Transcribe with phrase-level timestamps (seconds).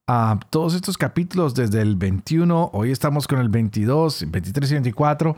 [0.08, 5.36] ah, todos estos capítulos desde el 21, hoy estamos con el 22, 23 y 24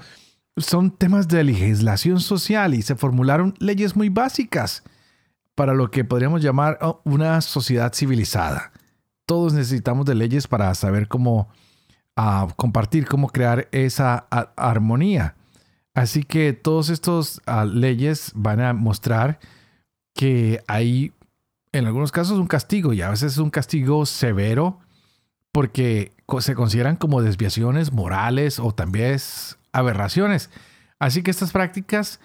[0.57, 4.83] son temas de legislación social y se formularon leyes muy básicas
[5.53, 8.71] para lo que podríamos llamar oh, una sociedad civilizada.
[9.25, 11.49] Todos necesitamos de leyes para saber cómo
[12.15, 15.35] ah, compartir, cómo crear esa armonía.
[15.93, 19.39] Así que todas estas ah, leyes van a mostrar
[20.13, 21.13] que hay
[21.71, 24.79] en algunos casos un castigo y a veces es un castigo severo
[25.51, 29.17] porque se consideran como desviaciones morales o también
[29.75, 30.49] aberraciones.
[30.99, 32.19] Así que estas prácticas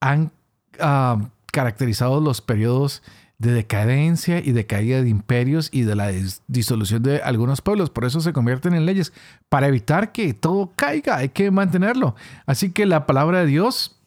[0.00, 0.32] han
[0.80, 3.02] ah, caracterizado los periodos
[3.38, 6.10] de decadencia y de caída de imperios y de la
[6.48, 7.90] disolución de algunos pueblos.
[7.90, 9.12] Por eso se convierten en leyes,
[9.48, 12.16] para evitar que todo caiga, hay que mantenerlo.
[12.46, 14.00] Así que la palabra de Dios,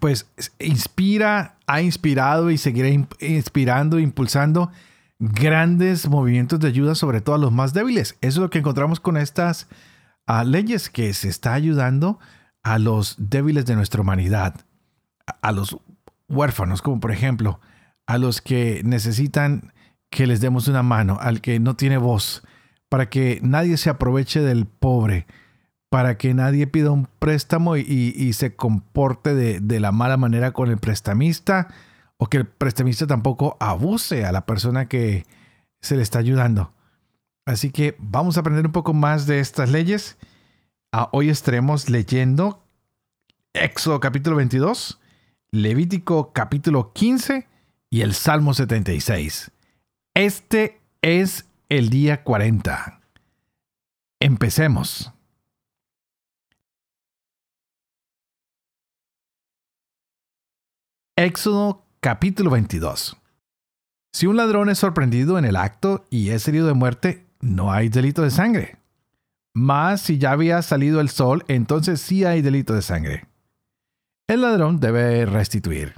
[0.00, 0.26] pues,
[0.58, 2.88] inspira, ha inspirado y seguirá
[3.20, 4.70] inspirando, impulsando
[5.18, 8.16] grandes movimientos de ayuda, sobre todo a los más débiles.
[8.20, 9.68] Eso es lo que encontramos con estas
[10.26, 12.18] a leyes que se está ayudando
[12.62, 14.54] a los débiles de nuestra humanidad,
[15.40, 15.78] a los
[16.28, 17.60] huérfanos, como por ejemplo,
[18.06, 19.72] a los que necesitan
[20.10, 22.42] que les demos una mano, al que no tiene voz,
[22.88, 25.26] para que nadie se aproveche del pobre,
[25.90, 30.78] para que nadie pida un préstamo y, se comporte de, la mala manera con el
[30.78, 31.68] prestamista,
[32.16, 35.26] o que el prestamista tampoco abuse a la persona que
[35.80, 36.72] se le está ayudando.
[37.46, 40.18] Así que vamos a aprender un poco más de estas leyes.
[40.92, 42.66] Ah, hoy estaremos leyendo
[43.52, 45.00] Éxodo capítulo 22,
[45.52, 47.46] Levítico capítulo 15
[47.88, 49.52] y el Salmo 76.
[50.14, 53.00] Este es el día 40.
[54.18, 55.12] Empecemos.
[61.14, 63.16] Éxodo capítulo 22.
[64.12, 67.88] Si un ladrón es sorprendido en el acto y es herido de muerte, no hay
[67.88, 68.76] delito de sangre.
[69.54, 73.26] Mas si ya había salido el sol, entonces sí hay delito de sangre.
[74.26, 75.94] El ladrón debe restituir.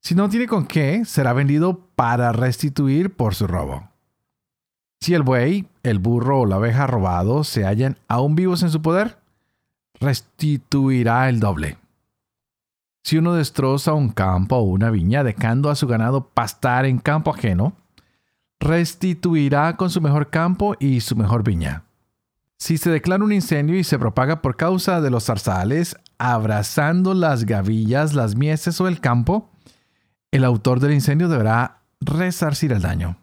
[0.00, 3.90] Si no tiene con qué, será vendido para restituir por su robo.
[5.00, 8.80] Si el buey, el burro o la oveja robado se hallan aún vivos en su
[8.80, 9.18] poder,
[9.98, 11.78] restituirá el doble.
[13.02, 17.30] Si uno destroza un campo o una viña dejando a su ganado pastar en campo
[17.34, 17.74] ajeno,
[18.60, 21.84] restituirá con su mejor campo y su mejor viña.
[22.58, 27.46] Si se declara un incendio y se propaga por causa de los zarzales, abrazando las
[27.46, 29.48] gavillas, las mieses o el campo,
[30.30, 33.16] el autor del incendio deberá resarcir el daño.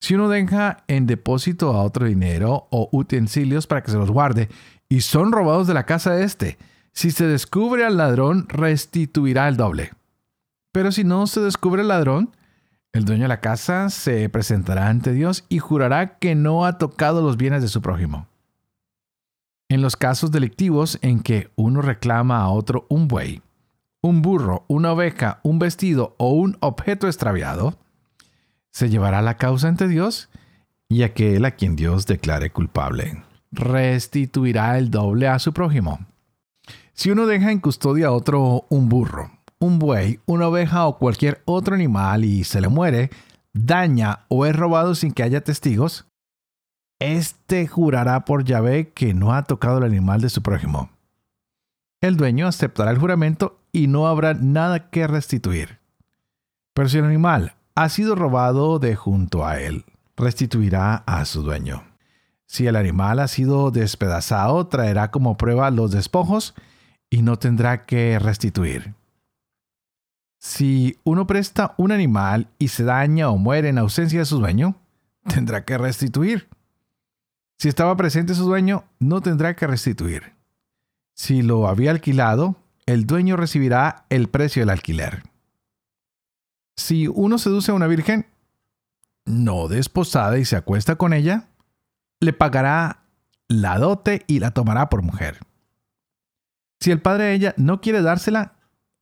[0.00, 4.48] Si uno deja en depósito a otro dinero o utensilios para que se los guarde
[4.88, 6.58] y son robados de la casa de éste,
[6.92, 9.92] si se descubre al ladrón, restituirá el doble.
[10.72, 12.34] Pero si no se descubre al ladrón,
[12.92, 17.22] el dueño de la casa se presentará ante Dios y jurará que no ha tocado
[17.22, 18.26] los bienes de su prójimo.
[19.68, 23.42] En los casos delictivos en que uno reclama a otro un buey,
[24.02, 27.78] un burro, una oveja, un vestido o un objeto extraviado,
[28.70, 30.28] se llevará la causa ante Dios
[30.88, 33.22] y aquel a quien Dios declare culpable
[33.52, 35.98] restituirá el doble a su prójimo.
[36.92, 41.42] Si uno deja en custodia a otro un burro, un buey, una oveja o cualquier
[41.44, 43.10] otro animal y se le muere,
[43.52, 46.06] daña o es robado sin que haya testigos,
[46.98, 50.90] éste jurará por Yahvé que no ha tocado el animal de su prójimo.
[52.00, 55.78] El dueño aceptará el juramento y no habrá nada que restituir.
[56.72, 59.84] Pero si el animal ha sido robado de junto a él,
[60.16, 61.84] restituirá a su dueño.
[62.46, 66.54] Si el animal ha sido despedazado, traerá como prueba los despojos
[67.10, 68.94] y no tendrá que restituir.
[70.40, 74.74] Si uno presta un animal y se daña o muere en ausencia de su dueño,
[75.28, 76.48] tendrá que restituir.
[77.58, 80.32] Si estaba presente su dueño, no tendrá que restituir.
[81.14, 82.56] Si lo había alquilado,
[82.86, 85.24] el dueño recibirá el precio del alquiler.
[86.74, 88.26] Si uno seduce a una virgen,
[89.26, 91.48] no desposada y se acuesta con ella,
[92.18, 93.02] le pagará
[93.46, 95.40] la dote y la tomará por mujer.
[96.80, 98.54] Si el padre de ella no quiere dársela,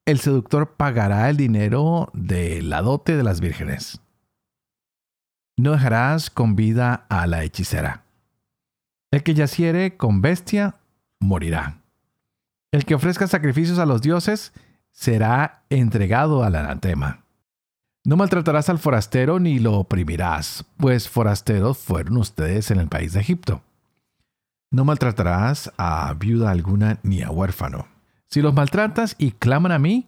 [0.09, 4.01] el seductor pagará el dinero de la dote de las vírgenes.
[5.59, 8.05] No dejarás con vida a la hechicera.
[9.11, 10.77] El que yaciere con bestia
[11.21, 11.83] morirá.
[12.73, 14.55] El que ofrezca sacrificios a los dioses
[14.93, 17.25] será entregado al anatema.
[18.03, 23.21] No maltratarás al forastero ni lo oprimirás, pues forasteros fueron ustedes en el país de
[23.21, 23.61] Egipto.
[24.71, 27.98] No maltratarás a viuda alguna ni a huérfano.
[28.29, 30.07] Si los maltratas y claman a mí,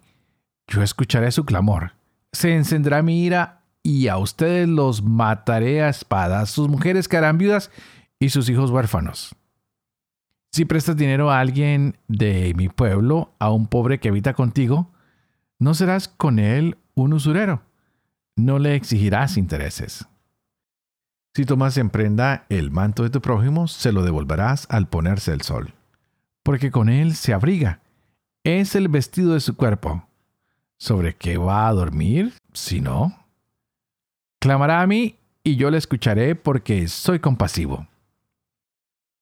[0.67, 1.95] yo escucharé su clamor.
[2.33, 6.51] Se encenderá mi ira y a ustedes los mataré a espadas.
[6.51, 7.71] Sus mujeres quedarán viudas
[8.19, 9.35] y sus hijos huérfanos.
[10.53, 14.91] Si prestas dinero a alguien de mi pueblo, a un pobre que habita contigo,
[15.59, 17.63] no serás con él un usurero.
[18.37, 20.07] No le exigirás intereses.
[21.35, 25.43] Si tomas en prenda el manto de tu prójimo, se lo devolverás al ponerse el
[25.43, 25.75] sol.
[26.43, 27.81] Porque con él se abriga.
[28.45, 30.03] Es el vestido de su cuerpo.
[30.79, 33.27] ¿Sobre qué va a dormir si no?
[34.41, 37.87] Clamará a mí y yo le escucharé porque soy compasivo.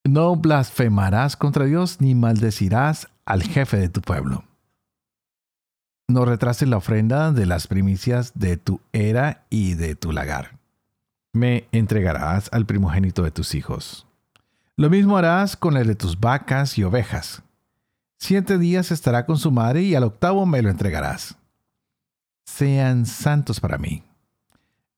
[0.04, 4.44] No blasfemarás contra Dios ni maldecirás al jefe de tu pueblo.
[6.06, 10.58] No retrases la ofrenda de las primicias de tu era y de tu lagar.
[11.32, 14.06] Me entregarás al primogénito de tus hijos.
[14.76, 17.42] Lo mismo harás con el de tus vacas y ovejas.
[18.18, 21.36] Siete días estará con su madre y al octavo me lo entregarás.
[22.44, 24.02] Sean santos para mí.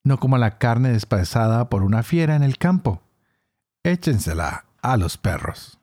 [0.03, 3.03] No como la carne despedazada por una fiera en el campo.
[3.85, 5.79] Échensela a los perros.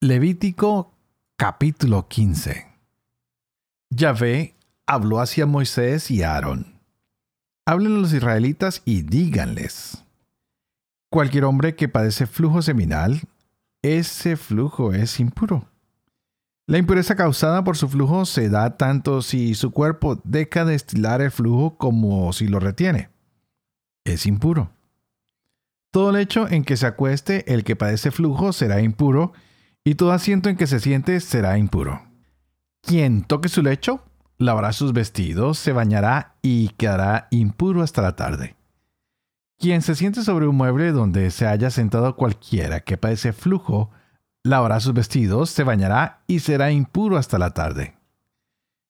[0.00, 0.92] Levítico
[1.36, 2.66] capítulo 15
[3.90, 4.54] Yahvé
[4.86, 6.80] habló hacia Moisés y Aarón.
[7.64, 10.05] Hablen los israelitas y díganles.
[11.10, 13.20] Cualquier hombre que padece flujo seminal,
[13.82, 15.68] ese flujo es impuro.
[16.66, 21.20] La impureza causada por su flujo se da tanto si su cuerpo deja de estilar
[21.20, 23.10] el flujo como si lo retiene
[24.06, 24.70] es impuro.
[25.90, 29.32] Todo lecho en que se acueste el que padece flujo será impuro,
[29.84, 32.02] y todo asiento en que se siente será impuro.
[32.82, 34.04] Quien toque su lecho,
[34.38, 38.55] lavará sus vestidos, se bañará y quedará impuro hasta la tarde.
[39.58, 43.90] Quien se siente sobre un mueble donde se haya sentado cualquiera que padece flujo,
[44.42, 47.96] lavará sus vestidos, se bañará y será impuro hasta la tarde.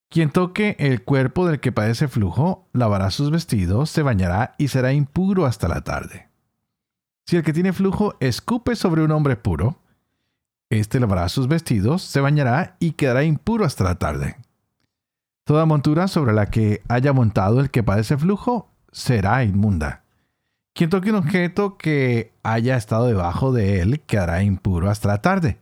[0.08, 4.92] Quien toque el cuerpo del que padece flujo, lavará sus vestidos, se bañará y será
[4.92, 6.28] impuro hasta la tarde.
[7.26, 9.80] Si el que tiene flujo escupe sobre un hombre puro,
[10.70, 14.36] éste lavará sus vestidos, se bañará y quedará impuro hasta la tarde.
[15.44, 20.05] Toda montura sobre la que haya montado el que padece flujo será inmunda.
[20.76, 25.58] Quien toque un objeto que haya estado debajo de él quedará impuro hasta la tarde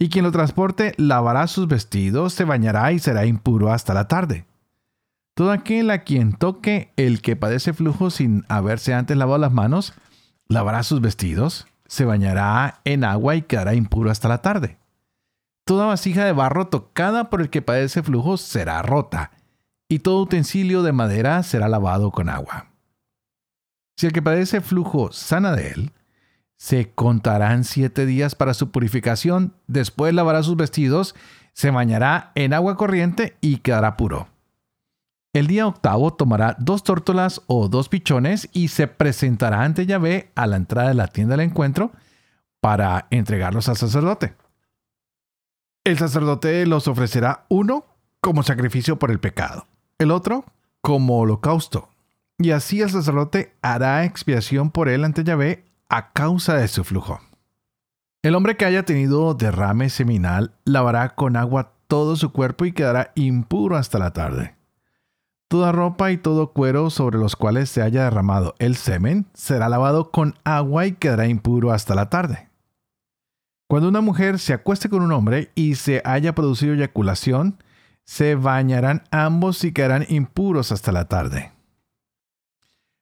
[0.00, 4.46] y quien lo transporte lavará sus vestidos, se bañará y será impuro hasta la tarde.
[5.34, 9.94] Todo aquel a quien toque el que padece flujo sin haberse antes lavado las manos,
[10.48, 14.76] lavará sus vestidos, se bañará en agua y quedará impuro hasta la tarde.
[15.66, 19.30] Toda vasija de barro tocada por el que padece flujo será rota,
[19.88, 22.67] y todo utensilio de madera será lavado con agua.
[23.98, 25.92] Si el que padece flujo sana de él,
[26.56, 31.16] se contarán siete días para su purificación, después lavará sus vestidos,
[31.52, 34.28] se bañará en agua corriente y quedará puro.
[35.32, 40.46] El día octavo tomará dos tórtolas o dos pichones y se presentará ante Yahvé a
[40.46, 41.90] la entrada de la tienda del encuentro
[42.60, 44.36] para entregarlos al sacerdote.
[45.82, 47.84] El sacerdote los ofrecerá uno
[48.20, 49.66] como sacrificio por el pecado
[49.98, 50.44] el otro
[50.82, 51.88] como holocausto.
[52.38, 57.20] Y así el sacerdote hará expiación por él ante Yahvé a causa de su flujo.
[58.22, 63.12] El hombre que haya tenido derrame seminal lavará con agua todo su cuerpo y quedará
[63.16, 64.54] impuro hasta la tarde.
[65.48, 70.10] Toda ropa y todo cuero sobre los cuales se haya derramado el semen será lavado
[70.10, 72.50] con agua y quedará impuro hasta la tarde.
[73.66, 77.62] Cuando una mujer se acueste con un hombre y se haya producido eyaculación,
[78.04, 81.52] se bañarán ambos y quedarán impuros hasta la tarde.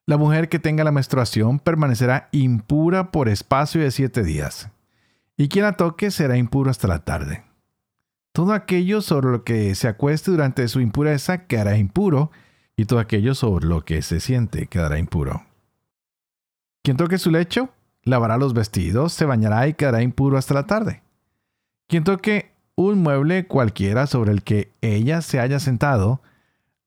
[0.09, 4.71] La mujer que tenga la menstruación permanecerá impura por espacio de siete días,
[5.37, 7.43] y quien la toque será impuro hasta la tarde.
[8.33, 12.31] Todo aquello sobre lo que se acueste durante su impureza quedará impuro,
[12.77, 15.45] y todo aquello sobre lo que se siente quedará impuro.
[16.85, 17.71] Quien toque su lecho,
[18.05, 21.03] lavará los vestidos, se bañará y quedará impuro hasta la tarde.
[21.89, 26.21] Quien toque un mueble cualquiera sobre el que ella se haya sentado,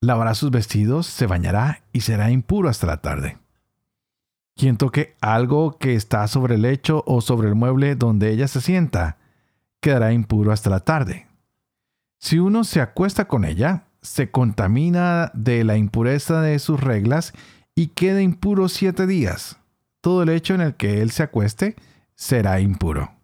[0.00, 3.38] lavará sus vestidos, se bañará y será impuro hasta la tarde.
[4.56, 8.60] Quien toque algo que está sobre el lecho o sobre el mueble donde ella se
[8.60, 9.18] sienta,
[9.80, 11.26] quedará impuro hasta la tarde.
[12.18, 17.32] Si uno se acuesta con ella, se contamina de la impureza de sus reglas
[17.74, 19.58] y queda impuro siete días.
[20.00, 21.76] Todo el hecho en el que él se acueste
[22.14, 23.19] será impuro.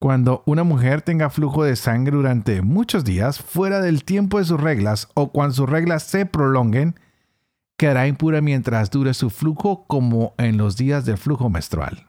[0.00, 4.60] Cuando una mujer tenga flujo de sangre durante muchos días fuera del tiempo de sus
[4.60, 6.94] reglas o cuando sus reglas se prolonguen,
[7.76, 12.06] quedará impura mientras dure su flujo como en los días del flujo menstrual.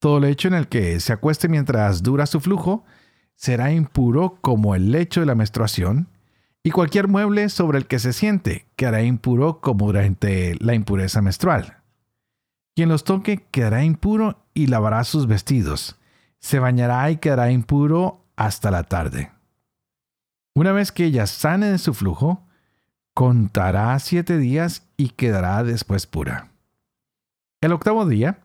[0.00, 2.84] Todo el hecho en el que se acueste mientras dura su flujo
[3.36, 6.08] será impuro como el lecho de la menstruación,
[6.64, 11.76] y cualquier mueble sobre el que se siente quedará impuro como durante la impureza menstrual.
[12.74, 15.96] Quien los toque quedará impuro y lavará sus vestidos
[16.38, 19.30] se bañará y quedará impuro hasta la tarde.
[20.54, 22.46] Una vez que ella sane de su flujo,
[23.14, 26.50] contará siete días y quedará después pura.
[27.60, 28.40] El octavo día,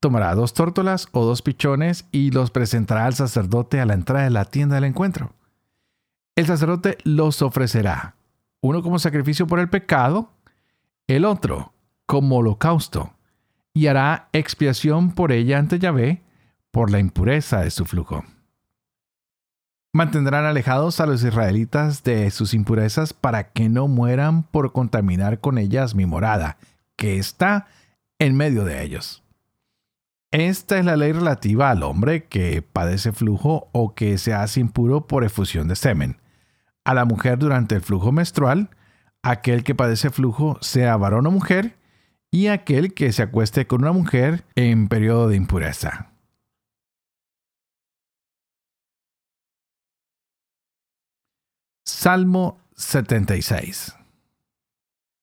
[0.00, 4.30] tomará dos tórtolas o dos pichones y los presentará al sacerdote a la entrada de
[4.30, 5.32] la tienda del encuentro.
[6.36, 8.14] El sacerdote los ofrecerá,
[8.60, 10.30] uno como sacrificio por el pecado,
[11.06, 11.72] el otro
[12.06, 13.14] como holocausto,
[13.74, 16.22] y hará expiación por ella ante Yahvé
[16.70, 18.24] por la impureza de su flujo.
[19.92, 25.58] Mantendrán alejados a los israelitas de sus impurezas para que no mueran por contaminar con
[25.58, 26.58] ellas mi morada,
[26.96, 27.66] que está
[28.18, 29.22] en medio de ellos.
[30.30, 35.06] Esta es la ley relativa al hombre que padece flujo o que se hace impuro
[35.06, 36.18] por efusión de semen,
[36.84, 38.68] a la mujer durante el flujo menstrual,
[39.22, 41.76] aquel que padece flujo sea varón o mujer,
[42.30, 46.10] y aquel que se acueste con una mujer en periodo de impureza.
[52.00, 53.92] Salmo 76.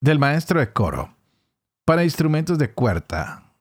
[0.01, 1.15] Del maestro de coro.
[1.85, 3.53] Para instrumentos de cuerda.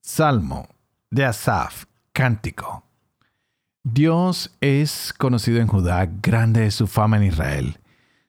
[0.00, 0.68] Salmo
[1.10, 1.86] de Asaf.
[2.12, 2.84] Cántico.
[3.82, 7.80] Dios es conocido en Judá, grande es su fama en Israel.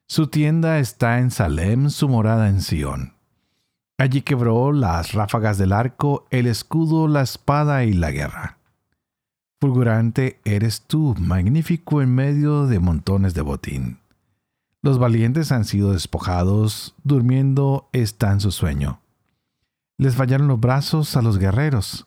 [0.07, 3.13] Su tienda está en Salem, su morada en Sión.
[3.99, 8.57] Allí quebró las ráfagas del arco, el escudo, la espada y la guerra.
[9.61, 14.02] Fulgurante eres tú, magnífico en medio de montones de botín.
[14.83, 18.99] Los valientes han sido despojados, durmiendo está en su sueño.
[19.97, 22.05] Les fallaron los brazos a los guerreros.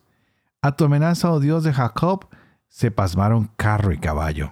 [0.61, 2.27] A tu amenaza, oh Dios de Jacob,
[2.69, 4.51] se pasmaron carro y caballo.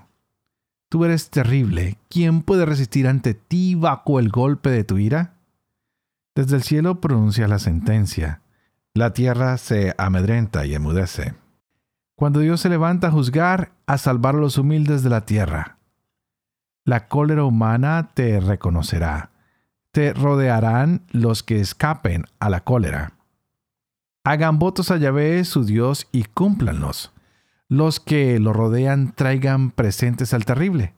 [0.90, 2.00] Tú eres terrible.
[2.10, 5.36] ¿Quién puede resistir ante ti bajo el golpe de tu ira?
[6.34, 8.42] Desde el cielo pronuncia la sentencia.
[8.96, 11.36] La tierra se amedrenta y emudece.
[12.16, 15.75] Cuando Dios se levanta a juzgar, a salvar a los humildes de la tierra
[16.86, 19.32] la cólera humana te reconocerá.
[19.92, 23.14] Te rodearán los que escapen a la cólera.
[24.24, 27.12] Hagan votos a Yahvé, su Dios, y cúmplanlos.
[27.68, 30.94] Los que lo rodean traigan presentes al terrible,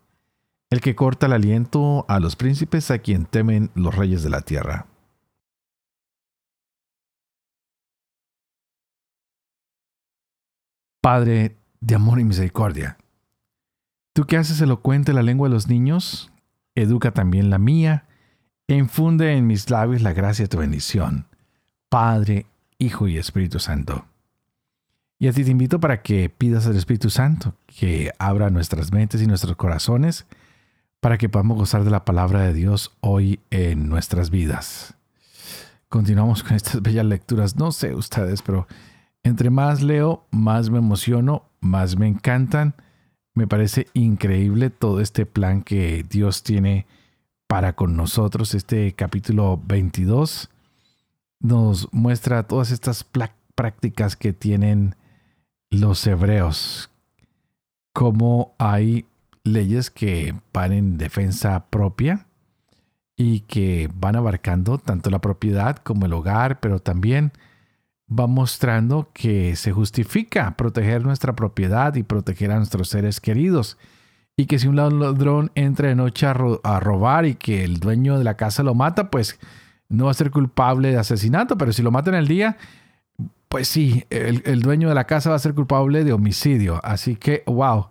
[0.69, 4.41] el que corta el aliento a los príncipes a quien temen los reyes de la
[4.41, 4.87] tierra.
[11.01, 12.97] Padre de amor y misericordia,
[14.17, 16.31] Tú que haces elocuente la lengua de los niños,
[16.73, 18.05] educa también la mía,
[18.67, 21.27] infunde en mis labios la gracia de tu bendición,
[21.87, 22.47] Padre,
[22.79, 24.05] Hijo y Espíritu Santo.
[25.19, 29.21] Y a ti te invito para que pidas al Espíritu Santo que abra nuestras mentes
[29.21, 30.25] y nuestros corazones
[30.99, 34.95] para que podamos gozar de la palabra de Dios hoy en nuestras vidas.
[35.89, 37.55] Continuamos con estas bellas lecturas.
[37.55, 38.67] No sé ustedes, pero
[39.21, 42.73] entre más leo, más me emociono, más me encantan
[43.37, 46.87] me parece increíble todo este plan que Dios tiene
[47.45, 48.55] para con nosotros.
[48.55, 50.49] Este capítulo 22
[51.39, 53.05] nos muestra todas estas
[53.53, 54.95] prácticas que tienen
[55.69, 56.89] los hebreos,
[57.93, 59.05] cómo hay
[59.43, 62.25] leyes que van en defensa propia
[63.15, 67.31] y que van abarcando tanto la propiedad como el hogar, pero también
[68.07, 73.77] va mostrando que se justifica proteger nuestra propiedad y proteger a nuestros seres queridos.
[74.37, 78.23] Y que si un ladrón entra de noche a, robar y que el dueño de
[78.23, 79.39] la casa lo mata, pues
[79.89, 82.57] no va a ser culpable de asesinato, pero si lo mata en el día,
[83.49, 86.79] pues sí, el, dueño de la casa va a ser culpable de homicidio.
[86.83, 87.87] Así que, wow,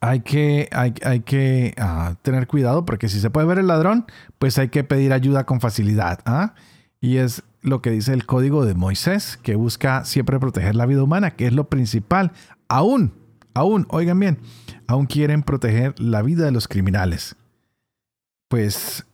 [0.00, 4.06] hay que, hay, hay que ah, tener cuidado porque si se puede ver el ladrón,
[4.38, 6.20] pues hay que pedir ayuda con facilidad.
[6.24, 6.54] ¿ah?
[7.00, 11.02] Y es lo que dice el código de Moisés, que busca siempre proteger la vida
[11.02, 12.32] humana, que es lo principal.
[12.68, 13.14] Aún,
[13.54, 14.38] aún, oigan bien,
[14.86, 17.36] aún quieren proteger la vida de los criminales.
[18.48, 19.06] Pues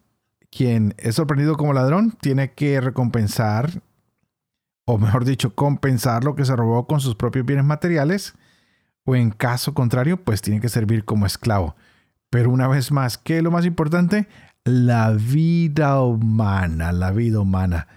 [0.50, 3.82] quien es sorprendido como ladrón tiene que recompensar,
[4.86, 8.34] o mejor dicho, compensar lo que se robó con sus propios bienes materiales,
[9.04, 11.76] o en caso contrario, pues tiene que servir como esclavo.
[12.30, 14.28] Pero una vez más, ¿qué es lo más importante?
[14.64, 17.88] La vida humana, la vida humana.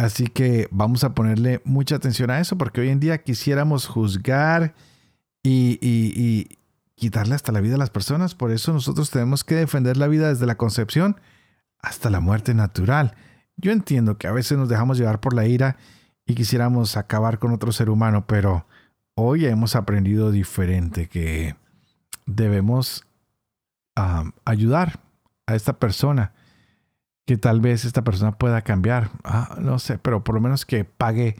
[0.00, 4.74] Así que vamos a ponerle mucha atención a eso porque hoy en día quisiéramos juzgar
[5.42, 6.56] y,
[6.94, 8.34] quitarle hasta la vida a las personas.
[8.34, 11.20] Por eso nosotros tenemos que defender la vida desde la concepción
[11.80, 13.14] hasta la muerte natural.
[13.56, 15.76] Yo entiendo que a veces nos dejamos llevar por la ira
[16.24, 18.66] y quisiéramos acabar con otro ser humano, pero
[19.14, 21.56] hoy hemos aprendido diferente que
[22.24, 23.04] debemos
[24.46, 25.00] ayudar
[25.46, 26.32] a esta persona,
[27.26, 30.84] que tal vez esta persona pueda cambiar, ah, no sé, pero por lo menos que
[30.84, 31.36] pague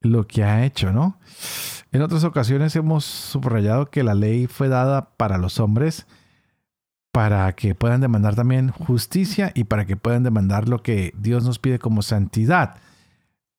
[0.00, 1.18] lo que ha hecho, ¿no?
[1.92, 6.06] En otras ocasiones hemos subrayado que la ley fue dada para los hombres,
[7.12, 11.58] para que puedan demandar también justicia y para que puedan demandar lo que Dios nos
[11.58, 12.76] pide como santidad.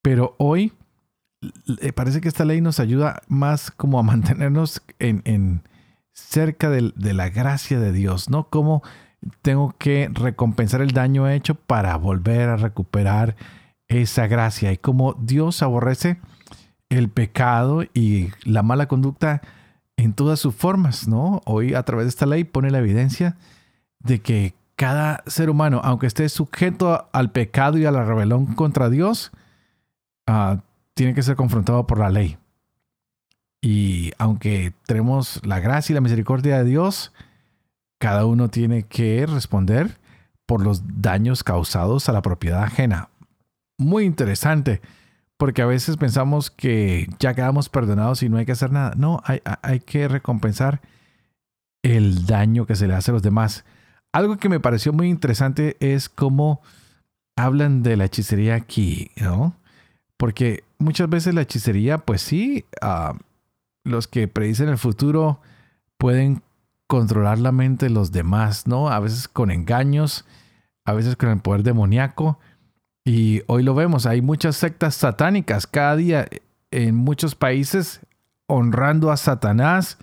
[0.02, 0.74] Pero hoy
[1.96, 5.64] parece que esta ley nos ayuda más como a mantenernos en,
[6.14, 8.50] cerca de, de, la gracia de Dios, ¿no?
[8.50, 8.84] Como
[9.42, 13.36] tengo que recompensar el daño hecho para volver a recuperar
[13.88, 16.18] esa gracia y como Dios aborrece
[16.90, 19.42] el pecado y la mala conducta
[19.98, 21.42] en todas sus formas, ¿no?
[21.46, 23.38] Hoy a través de esta ley pone la evidencia
[24.00, 28.90] de que cada ser humano, aunque esté sujeto al pecado y a la rebelión contra
[28.90, 29.32] Dios,
[30.28, 30.58] uh,
[30.96, 32.38] tiene que ser confrontado por la ley.
[33.62, 37.14] Y aunque tenemos la gracia y la misericordia de Dios,
[38.02, 40.00] cada uno tiene que responder
[40.48, 43.10] por los daños causados a la propiedad ajena.
[43.78, 44.82] Muy interesante
[45.38, 48.94] porque a veces pensamos que ya quedamos perdonados y no hay que hacer nada.
[48.98, 50.82] No, hay, hay que recompensar
[51.84, 53.66] el daño que se le hace a los demás.
[54.12, 56.62] Algo que me pareció muy interesante es cómo
[57.36, 59.56] hablan de la hechicería aquí, ¿no?
[60.18, 63.14] Porque muchas veces la hechicería, pues sí, ah,
[63.84, 65.40] los que predicen el futuro
[66.00, 66.42] pueden
[66.92, 68.90] controlar la mente de los demás, ¿no?
[68.90, 70.26] A veces con engaños,
[70.84, 72.38] a veces con el poder demoníaco
[73.06, 76.28] y hoy lo vemos, hay muchas sectas satánicas cada día
[76.70, 78.02] en muchos países
[78.46, 80.00] honrando a Satanás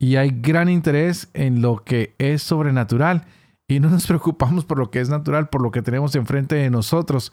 [0.00, 3.26] y hay gran interés en lo que es sobrenatural
[3.68, 6.70] y no nos preocupamos por lo que es natural, por lo que tenemos enfrente de
[6.70, 7.32] nosotros.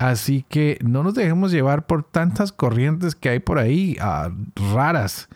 [0.00, 5.28] Así que no nos dejemos llevar por tantas corrientes que hay por ahí ah, raras,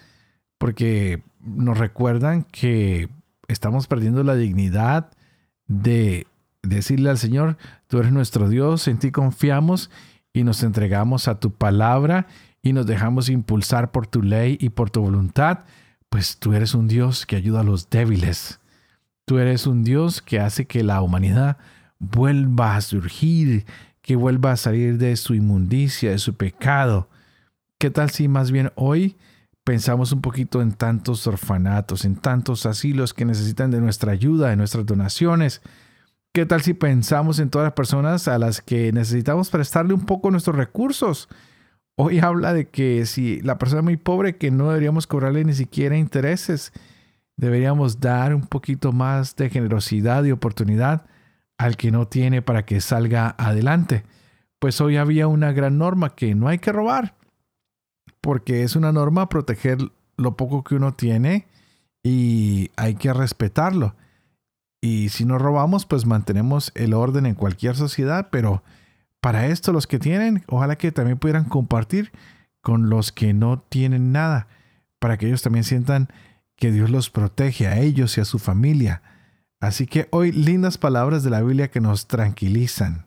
[0.59, 1.23] porque
[1.57, 3.09] nos recuerdan que
[3.49, 5.11] estamos perdiendo la dignidad
[5.67, 6.27] de
[6.63, 7.57] decirle al Señor,
[7.87, 9.91] tú eres nuestro Dios, en ti confiamos
[10.33, 12.27] y nos entregamos a tu palabra
[12.63, 15.61] y nos dejamos impulsar por tu ley y por tu voluntad,
[16.09, 18.61] pues tú eres un Dios que ayuda a los débiles.
[19.25, 21.59] Tú eres un Dios que hace que la humanidad
[21.99, 23.67] vuelva a surgir,
[24.01, 27.09] que vuelva a salir de su inmundicia, de su pecado.
[27.79, 29.17] ¿Qué tal si más bien hoy
[29.69, 34.57] pensamos un poquito en tantos orfanatos, en tantos asilos que necesitan de nuestra ayuda, de
[34.57, 35.61] nuestras donaciones?
[36.33, 40.31] ¿Qué tal si pensamos en todas las personas a las que necesitamos prestarle un poco
[40.31, 41.29] nuestros recursos?
[41.99, 45.53] Hoy habla de que si la persona es muy pobre, que no deberíamos cobrarle ni
[45.53, 46.73] siquiera intereses.
[47.37, 51.05] Deberíamos dar un poquito más de generosidad y oportunidad
[51.59, 54.05] al que no tiene para que salga adelante.
[54.61, 57.18] Pues hoy había una gran norma que no hay que robar,
[58.29, 59.79] porque es una norma proteger
[60.19, 61.47] lo poco que uno tiene
[62.03, 63.95] y hay que respetarlo.
[64.83, 68.63] Y si no robamos, pues mantenemos el orden en cualquier sociedad, pero
[69.23, 72.13] para esto los que tienen, ojalá que también pudieran compartir
[72.61, 74.47] con los que no tienen nada,
[74.99, 76.11] para que ellos también sientan
[76.55, 79.01] que Dios los protege a ellos y a su familia.
[79.59, 83.07] Así que hoy lindas palabras de la Biblia que nos tranquilizan,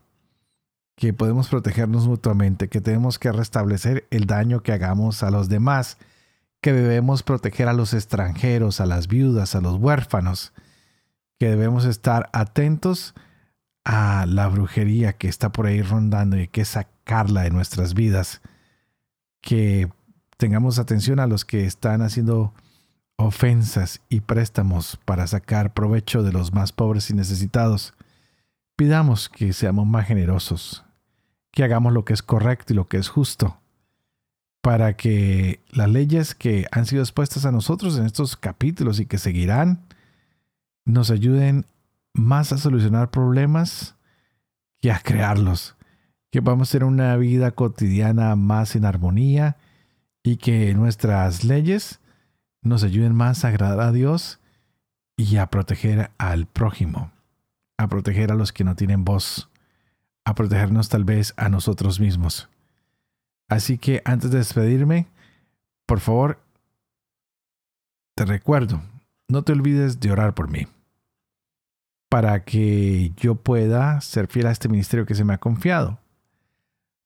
[0.95, 5.97] que podemos protegernos mutuamente, que tenemos que restablecer el daño que hagamos a los demás,
[6.61, 10.53] que debemos proteger a los extranjeros, a las viudas, a los huérfanos,
[11.39, 13.15] que debemos estar atentos
[13.83, 18.41] a la brujería que está por ahí rondando y que sacarla de nuestras vidas,
[19.41, 19.89] que
[20.37, 22.53] tengamos atención a los que están haciendo
[23.15, 27.93] ofensas y préstamos para sacar provecho de los más pobres y necesitados.
[28.75, 30.83] Pidamos que seamos más generosos,
[31.51, 33.57] que hagamos lo que es correcto y lo que es justo,
[34.61, 39.17] para que las leyes que han sido expuestas a nosotros en estos capítulos y que
[39.17, 39.81] seguirán,
[40.85, 41.65] nos ayuden
[42.13, 43.95] más a solucionar problemas
[44.81, 45.75] que a crearlos,
[46.31, 49.57] que podamos tener una vida cotidiana más en armonía
[50.23, 51.99] y que nuestras leyes
[52.61, 54.39] nos ayuden más a agradar a Dios
[55.17, 57.11] y a proteger al prójimo,
[57.81, 59.49] a proteger a los que no tienen voz,
[60.23, 62.49] a protegernos tal vez a nosotros mismos.
[63.49, 65.07] Así que antes de despedirme,
[65.85, 66.39] por favor,
[68.15, 68.81] te recuerdo,
[69.27, 70.67] no te olvides de orar por mí,
[72.09, 75.99] para que yo pueda ser fiel a este ministerio que se me ha confiado,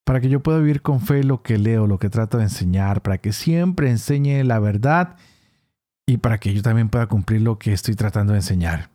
[0.03, 3.01] para que yo pueda vivir con fe lo que leo, lo que trato de enseñar,
[3.01, 5.15] para que siempre enseñe la verdad
[6.05, 8.94] y para que yo también pueda cumplir lo que estoy tratando de enseñar.